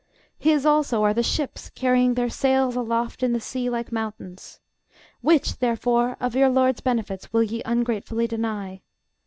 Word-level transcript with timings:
His 0.39 0.65
also 0.65 1.03
are 1.03 1.13
the 1.13 1.21
ships, 1.21 1.69
carrying 1.69 2.15
their 2.15 2.27
sails 2.27 2.75
aloft 2.75 3.21
in 3.21 3.33
the 3.33 3.39
sea 3.39 3.69
like 3.69 3.91
mountains. 3.91 4.59
Which, 5.21 5.59
therefore, 5.59 6.17
of 6.19 6.33
your 6.35 6.49
LORD'S 6.49 6.81
benefits 6.81 7.31
will 7.31 7.43
ye 7.43 7.61
ungratefully 7.65 8.25
deny? 8.25 8.81